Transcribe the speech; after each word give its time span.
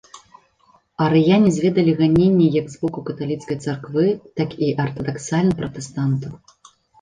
Арыяне 1.07 1.49
зведалі 1.57 1.93
ганенні 1.99 2.47
як 2.55 2.71
з 2.75 2.79
боку 2.85 2.99
каталіцкай 3.09 3.57
царквы, 3.67 4.07
так 4.41 4.49
і 4.69 4.71
артадаксальны 4.87 5.53
пратэстантаў. 5.61 6.33